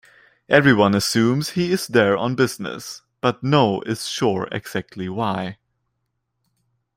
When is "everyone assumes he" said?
0.49-1.71